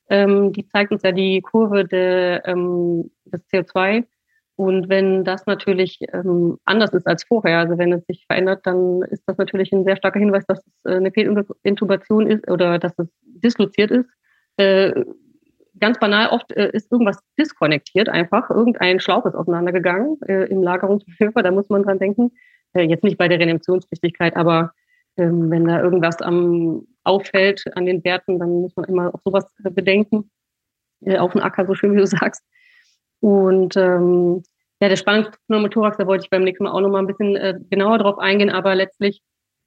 [0.09, 4.03] Ähm, die zeigt uns ja die Kurve der, ähm, des CO2
[4.55, 9.01] und wenn das natürlich ähm, anders ist als vorher, also wenn es sich verändert, dann
[9.09, 12.93] ist das natürlich ein sehr starker Hinweis, dass es äh, eine Fehlintubation ist oder dass
[12.99, 14.09] es disloziert ist.
[14.57, 15.05] Äh,
[15.79, 18.51] ganz banal, oft äh, ist irgendwas diskonnektiert einfach.
[18.51, 22.31] Irgendein Schlauch ist auseinandergegangen äh, im Lagerungsmanöver, da muss man dran denken.
[22.73, 24.73] Äh, jetzt nicht bei der Reanimationsfähigkeit, aber
[25.17, 29.45] ähm, wenn da irgendwas am auffällt an den Werten, dann muss man immer auch sowas
[29.63, 30.29] äh, bedenken.
[31.01, 32.43] Äh, auf dem Acker, so schön wie du sagst.
[33.23, 34.43] Und ähm,
[34.81, 37.99] ja, der Spannungspneumothorax, da wollte ich beim nächsten Mal auch nochmal ein bisschen äh, genauer
[37.99, 39.21] drauf eingehen, aber letztlich,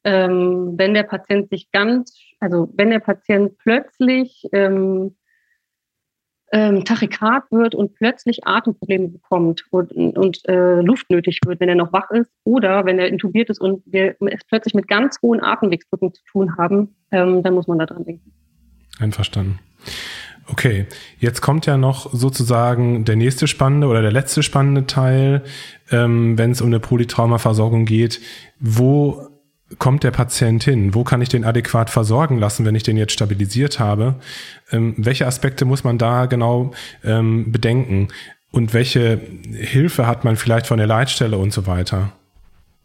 [0.05, 5.17] ähm, wenn der Patient sich ganz, also wenn der Patient plötzlich ähm,
[6.53, 11.77] ähm, Tachykard wird und plötzlich Atemprobleme bekommt und, und äh, Luft nötig wird, wenn er
[11.77, 15.43] noch wach ist oder wenn er intubiert ist und wir es plötzlich mit ganz hohen
[15.43, 18.35] Atemwegsdrücken zu tun haben, ähm, dann muss man da dran denken.
[19.01, 19.61] Einverstanden.
[20.49, 20.87] Okay,
[21.19, 25.43] jetzt kommt ja noch sozusagen der nächste spannende oder der letzte spannende Teil,
[25.91, 28.21] ähm, wenn es um eine Polytraumaversorgung geht.
[28.61, 29.29] Wo
[29.79, 30.95] kommt der Patient hin?
[30.95, 34.15] Wo kann ich den adäquat versorgen lassen, wenn ich den jetzt stabilisiert habe?
[34.71, 36.73] Ähm, welche Aspekte muss man da genau
[37.05, 38.09] ähm, bedenken?
[38.53, 39.21] Und welche
[39.53, 42.13] Hilfe hat man vielleicht von der Leitstelle und so weiter?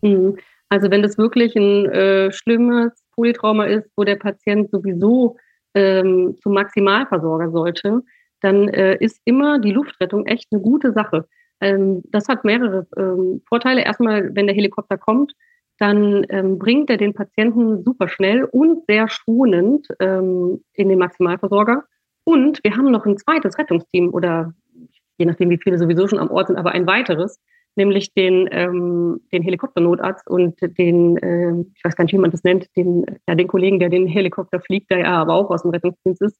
[0.01, 0.37] Mhm.
[0.69, 5.37] Also wenn das wirklich ein äh, schlimmes Polytrauma ist, wo der Patient sowieso
[5.73, 8.01] ähm, zum Maximalversorger sollte,
[8.41, 11.27] dann äh, ist immer die Luftrettung echt eine gute Sache.
[11.61, 13.83] Ähm, das hat mehrere ähm, Vorteile.
[13.83, 15.33] Erstmal, wenn der Helikopter kommt,
[15.77, 21.83] dann ähm, bringt er den Patienten super schnell und sehr schonend ähm, in den Maximalversorger.
[22.23, 24.53] Und wir haben noch ein zweites Rettungsteam oder
[25.17, 27.39] je nachdem, wie viele sowieso schon am Ort sind, aber ein weiteres,
[27.75, 32.43] nämlich den, ähm, den Helikopternotarzt und den, äh, ich weiß gar nicht, wie man das
[32.43, 35.71] nennt, den, ja, den Kollegen, der den Helikopter fliegt, der ja aber auch aus dem
[35.71, 36.39] Rettungsdienst ist.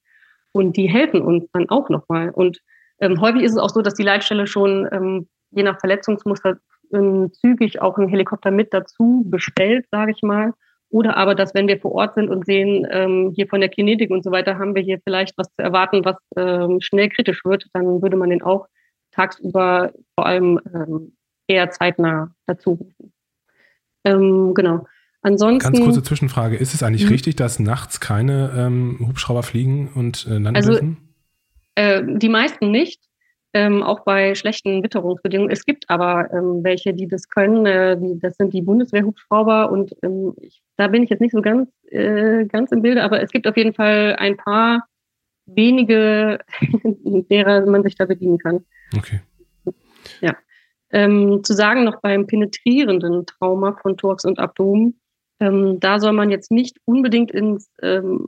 [0.52, 2.32] Und die helfen uns dann auch nochmal.
[2.32, 2.60] Und
[3.00, 6.58] ähm, häufig ist es auch so, dass die Leitstelle schon ähm, je nach Verletzungsmuster
[6.94, 10.54] ähm, zügig auch einen Helikopter mit dazu bestellt, sage ich mal.
[10.90, 14.12] Oder aber, dass wenn wir vor Ort sind und sehen, ähm, hier von der Kinetik
[14.12, 17.66] und so weiter, haben wir hier vielleicht was zu erwarten, was ähm, schnell kritisch wird,
[17.74, 18.68] dann würde man den auch
[19.12, 21.14] tagsüber vor allem ähm,
[21.52, 23.14] eher zeitnah dazu rufen.
[24.04, 24.86] Ähm, genau.
[25.22, 25.74] Ansonsten.
[25.74, 26.56] Ganz kurze Zwischenfrage.
[26.56, 27.12] Ist es eigentlich mhm.
[27.12, 30.98] richtig, dass nachts keine ähm, Hubschrauber fliegen und äh, landen also, dürfen?
[31.76, 33.02] Äh, die meisten nicht.
[33.54, 35.52] Ähm, auch bei schlechten Witterungsbedingungen.
[35.52, 37.66] Es gibt aber ähm, welche, die das können.
[37.66, 41.42] Äh, die, das sind die Bundeswehrhubschrauber und ähm, ich, da bin ich jetzt nicht so
[41.42, 44.86] ganz, äh, ganz im Bilde, aber es gibt auf jeden Fall ein paar
[45.46, 46.40] wenige,
[47.30, 48.64] derer man sich da bedienen kann.
[48.96, 49.20] Okay.
[50.22, 50.38] Ja.
[50.92, 55.00] Ähm, zu sagen noch beim penetrierenden Trauma von Thorax und Abdomen,
[55.40, 58.28] ähm, da soll man jetzt nicht unbedingt ins, ähm,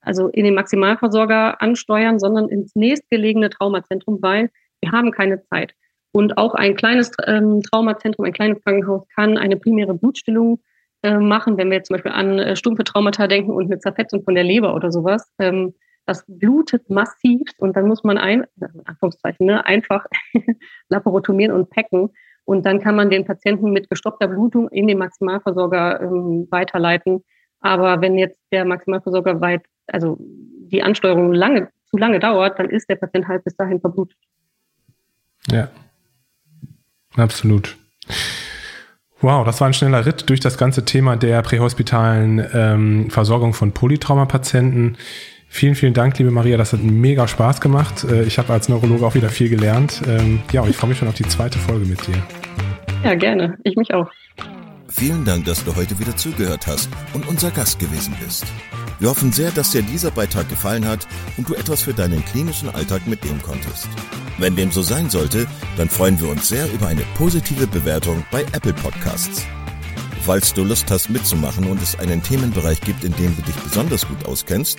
[0.00, 5.74] also in den Maximalversorger ansteuern, sondern ins nächstgelegene Traumazentrum, weil wir haben keine Zeit.
[6.12, 10.60] Und auch ein kleines ähm, Traumazentrum, ein kleines Krankenhaus kann eine primäre Blutstillung
[11.02, 14.22] äh, machen, wenn wir jetzt zum Beispiel an äh, stumpfe Traumata denken und eine Zerfetzung
[14.22, 15.30] von der Leber oder sowas.
[15.38, 15.74] Ähm,
[16.06, 20.06] das blutet massiv und dann muss man ein, in Anführungszeichen, ne, einfach
[20.88, 22.10] laparotomieren und packen.
[22.44, 27.24] Und dann kann man den Patienten mit gestoppter Blutung in den Maximalversorger ähm, weiterleiten.
[27.60, 32.88] Aber wenn jetzt der Maximalversorger weit, also die Ansteuerung lange, zu lange dauert, dann ist
[32.88, 34.18] der Patient halt bis dahin verblutet.
[35.50, 35.68] Ja,
[37.16, 37.76] absolut.
[39.20, 43.72] Wow, das war ein schneller Ritt durch das ganze Thema der prähospitalen ähm, Versorgung von
[43.72, 44.98] Polytraumapatienten.
[45.48, 46.56] Vielen, vielen Dank, liebe Maria.
[46.56, 48.04] Das hat mega Spaß gemacht.
[48.04, 50.02] Äh, ich habe als Neurologe auch wieder viel gelernt.
[50.06, 52.22] Ähm, ja, und ich freue mich schon auf die zweite Folge mit dir.
[53.04, 53.56] Ja, gerne.
[53.64, 54.10] Ich mich auch.
[54.88, 58.44] Vielen Dank, dass du heute wieder zugehört hast und unser Gast gewesen bist.
[58.98, 61.06] Wir hoffen sehr, dass dir dieser Beitrag gefallen hat
[61.36, 63.88] und du etwas für deinen klinischen Alltag mitnehmen konntest.
[64.38, 65.46] Wenn dem so sein sollte,
[65.76, 69.46] dann freuen wir uns sehr über eine positive Bewertung bei Apple Podcasts.
[70.24, 74.08] Falls du Lust hast mitzumachen und es einen Themenbereich gibt, in dem du dich besonders
[74.08, 74.78] gut auskennst,